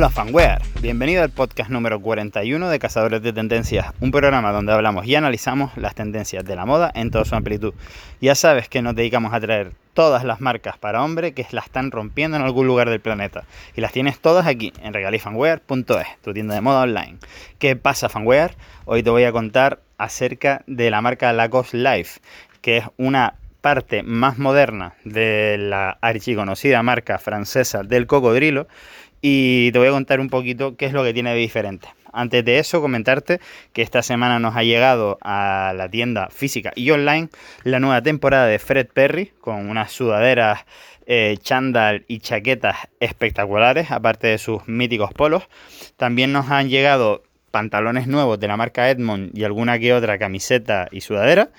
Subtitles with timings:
[0.00, 5.04] Hola fanware, bienvenido al podcast número 41 de Cazadores de Tendencias, un programa donde hablamos
[5.04, 7.74] y analizamos las tendencias de la moda en toda su amplitud.
[8.18, 11.90] Ya sabes que nos dedicamos a traer todas las marcas para hombre que las están
[11.90, 13.44] rompiendo en algún lugar del planeta.
[13.76, 17.18] Y las tienes todas aquí en regalifanwear.es, tu tienda de moda online.
[17.58, 18.54] ¿Qué pasa fanwear?
[18.86, 22.20] Hoy te voy a contar acerca de la marca Lacoste Life,
[22.62, 28.66] que es una parte más moderna de la archiconocida marca francesa del cocodrilo
[29.20, 31.88] y te voy a contar un poquito qué es lo que tiene de diferente.
[32.12, 33.40] Antes de eso, comentarte
[33.72, 37.28] que esta semana nos ha llegado a la tienda física y online
[37.62, 40.64] la nueva temporada de Fred Perry con unas sudaderas,
[41.06, 45.44] eh, chándal y chaquetas espectaculares, aparte de sus míticos polos.
[45.96, 50.88] También nos han llegado pantalones nuevos de la marca Edmond y alguna que otra camiseta
[50.90, 51.50] y sudadera.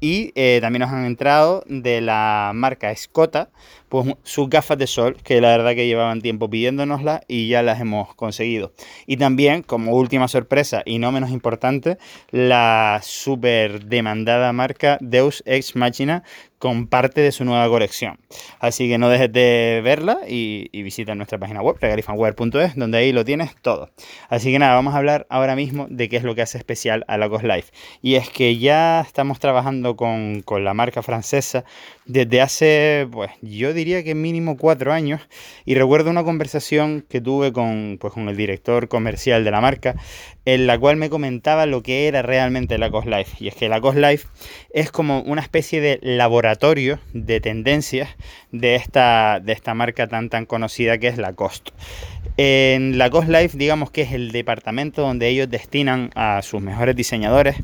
[0.00, 3.50] Y eh, también nos han entrado de la marca Scota,
[3.88, 7.80] pues sus gafas de sol, que la verdad que llevaban tiempo pidiéndonoslas y ya las
[7.80, 8.72] hemos conseguido.
[9.06, 11.98] Y también, como última sorpresa y no menos importante,
[12.30, 16.24] la súper demandada marca Deus Ex Machina
[16.64, 18.18] con parte de su nueva colección.
[18.58, 23.22] Así que no dejes de verla y, visita nuestra página web, regalifanware.es, donde ahí lo
[23.22, 23.90] tienes todo.
[24.30, 27.04] Así que nada, vamos a hablar ahora mismo de qué es lo que hace especial
[27.06, 27.70] a la Cos Life.
[28.00, 31.66] Y es que ya estamos trabajando con, con la marca francesa
[32.06, 35.20] desde hace, pues yo diría que mínimo cuatro años,
[35.66, 39.96] y recuerdo una conversación que tuve con, pues, con el director comercial de la marca,
[40.46, 43.36] en la cual me comentaba lo que era realmente la Cost Life.
[43.38, 44.28] Y es que la Cost Life
[44.70, 46.53] es como una especie de laboratorio
[47.12, 48.08] de tendencias
[48.52, 51.70] de esta, de esta marca tan tan conocida que es la Cost.
[52.36, 56.96] En la Cost Life, digamos que es el departamento donde ellos destinan a sus mejores
[56.96, 57.56] diseñadores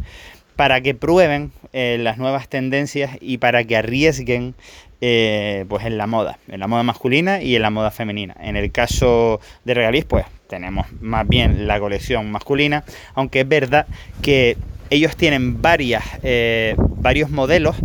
[0.56, 4.55] para que prueben eh, las nuevas tendencias y para que arriesguen
[5.00, 8.36] eh, pues en la moda, en la moda masculina y en la moda femenina.
[8.41, 13.87] En el caso de Regalis, pues tenemos más bien la colección masculina, aunque es verdad
[14.20, 14.59] que
[14.90, 17.76] ellos tienen varias, eh, varios modelos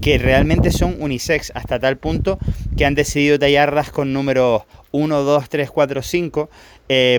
[0.00, 2.38] que realmente son unisex hasta tal punto
[2.76, 4.62] que han decidido tallarlas con números
[4.92, 6.50] 1, 2, 3, 4, 5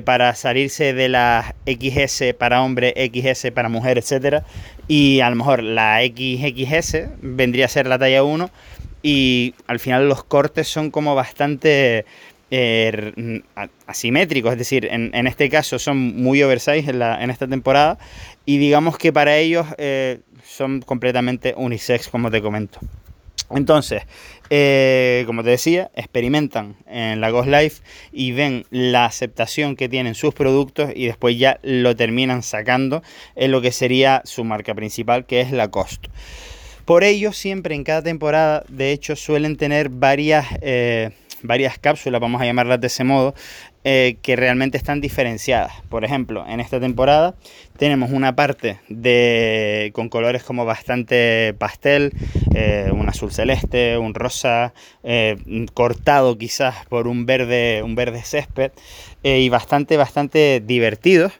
[0.03, 4.43] para salirse de las XS para hombre, XS para mujer, etcétera.
[4.87, 8.49] Y a lo mejor la XXS vendría a ser la talla 1
[9.03, 12.05] y al final los cortes son como bastante
[12.51, 13.41] eh,
[13.87, 17.97] asimétricos, es decir, en, este caso son muy oversize en, en, esta temporada
[18.45, 22.79] y digamos que para ellos eh, son completamente unisex, como te comento.
[23.49, 24.03] Entonces,
[24.49, 27.81] eh, como te decía, experimentan en la Ghost Life
[28.11, 33.03] y ven la aceptación que tienen sus productos y después ya lo terminan sacando
[33.35, 36.07] en lo que sería su marca principal, que es la Cost.
[36.85, 41.11] Por ello, siempre en cada temporada, de hecho, suelen tener varias, eh,
[41.43, 43.33] varias cápsulas, vamos a llamarlas de ese modo,
[43.83, 45.73] eh, que realmente están diferenciadas.
[45.89, 47.35] Por ejemplo, en esta temporada
[47.77, 52.13] tenemos una parte de, con colores como bastante pastel,
[52.53, 54.73] eh, un azul celeste, un rosa,
[55.73, 58.71] cortado quizás por un verde, un verde césped,
[59.23, 61.33] y bastante, bastante divertidos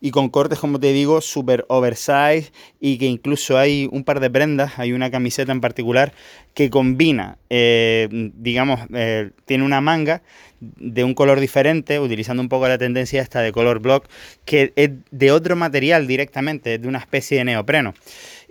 [0.00, 4.30] y con cortes, como te digo, super oversize y que incluso hay un par de
[4.30, 6.12] prendas, hay una camiseta en particular
[6.54, 10.22] que combina, eh, digamos, eh, tiene una manga
[10.60, 14.06] de un color diferente, utilizando un poco la tendencia esta de color block,
[14.44, 17.94] que es de otro material directamente, es de una especie de neopreno.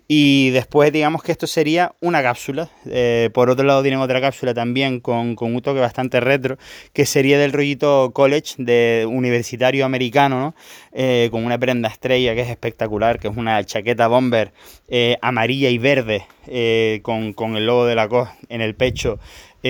[0.10, 2.70] Y después digamos que esto sería una cápsula.
[2.86, 6.58] Eh, por otro lado tienen otra cápsula también con, un toque bastante retro,
[6.94, 10.56] que sería del rollito college de universitario americano, ¿no?
[10.94, 14.54] Eh, con una prenda estrella que es espectacular, que es una chaqueta bomber
[14.88, 16.26] eh, amarilla y verde,
[17.02, 19.20] con, con, el logo de la COS en el pecho,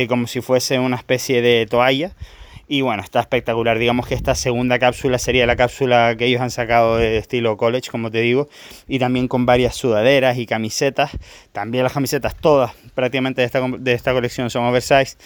[0.08, 2.12] como si fuese una especie de toalla.
[2.68, 3.80] Y bueno, está espectacular.
[3.80, 7.90] Digamos que esta segunda cápsula sería la cápsula que ellos han sacado de estilo college,
[7.90, 8.50] como te digo,
[8.88, 11.12] y también con varias sudaderas y camisetas.
[11.54, 15.18] También las camisetas todas prácticamente de esta, de esta colección son oversize.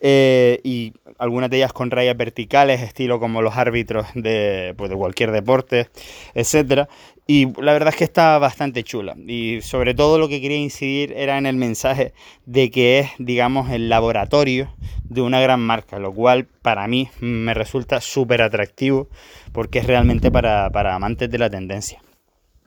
[0.00, 4.96] Eh, y algunas de ellas con rayas verticales, estilo como los árbitros de, pues, de
[4.96, 5.88] cualquier deporte,
[6.34, 6.88] etcétera.
[7.26, 9.16] Y la verdad es que está bastante chula.
[9.26, 12.12] Y sobre todo lo que quería incidir era en el mensaje
[12.44, 14.72] de que es, digamos, el laboratorio
[15.04, 19.08] de una gran marca, lo cual para mí me resulta súper atractivo
[19.52, 22.00] porque es realmente para, para amantes de la tendencia.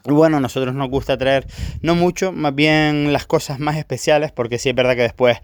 [0.06, 1.46] Bueno, nosotros nos gusta traer
[1.82, 5.38] no mucho, más bien las cosas más especiales, porque sí es verdad que después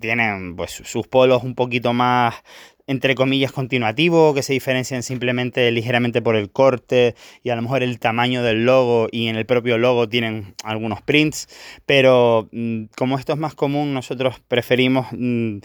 [0.00, 2.34] tienen pues sus polos un poquito más
[2.86, 7.82] entre comillas, continuativo, que se diferencian simplemente ligeramente por el corte y a lo mejor
[7.82, 11.48] el tamaño del logo y en el propio logo tienen algunos prints,
[11.84, 15.06] pero mm, como esto es más común, nosotros preferimos...
[15.12, 15.58] Mm,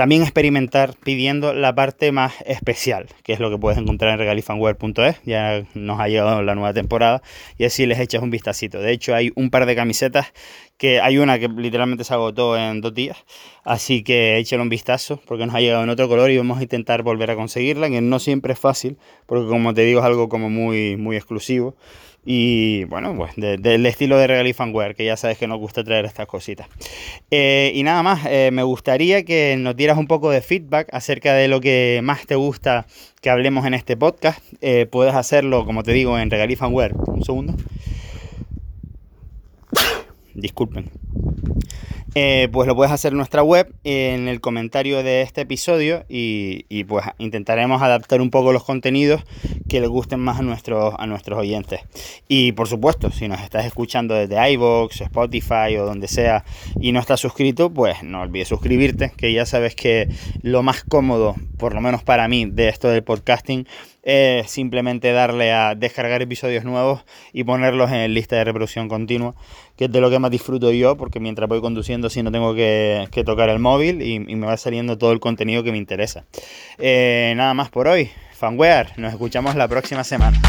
[0.00, 5.20] también experimentar pidiendo la parte más especial, que es lo que puedes encontrar en regalifanware.es,
[5.26, 7.20] ya nos ha llegado la nueva temporada,
[7.58, 8.80] y así les echas un vistacito.
[8.80, 10.32] De hecho, hay un par de camisetas
[10.80, 13.18] que hay una que literalmente se agotó en dos días,
[13.64, 16.62] así que échale un vistazo porque nos ha llegado en otro color y vamos a
[16.62, 18.96] intentar volver a conseguirla, que no siempre es fácil,
[19.26, 21.76] porque como te digo es algo como muy, muy exclusivo
[22.24, 26.26] y bueno, pues del estilo de Fanware, que ya sabes que nos gusta traer estas
[26.26, 26.66] cositas.
[27.30, 31.34] Eh, y nada más, eh, me gustaría que nos dieras un poco de feedback acerca
[31.34, 32.86] de lo que más te gusta
[33.20, 34.40] que hablemos en este podcast.
[34.62, 36.50] Eh, puedes hacerlo, como te digo, en Regal.
[36.50, 37.54] Un segundo
[40.34, 40.90] disculpen.
[42.16, 46.84] Eh, pues lo puedes hacer en nuestra web, en el comentario de este episodio y,
[46.84, 49.22] pues intentaremos adaptar un poco los contenidos
[49.68, 51.80] que les gusten más a nuestros, a nuestros oyentes.
[52.26, 56.44] Y por supuesto, si nos estás escuchando desde iVoox, Spotify o donde sea
[56.80, 60.08] y no estás suscrito, pues no olvides suscribirte, que ya sabes que
[60.42, 63.66] lo más cómodo, por lo menos para mí, de esto del podcasting
[64.46, 69.34] simplemente darle a descargar episodios nuevos y ponerlos en lista de reproducción continua,
[69.76, 72.54] que es de lo que más disfruto yo, porque mientras voy conduciendo si no tengo
[72.54, 76.24] que, tocar el móvil y, me va saliendo todo el contenido que me interesa.
[76.78, 80.40] Eh, nada más por hoy, fanware, nos escuchamos la próxima semana.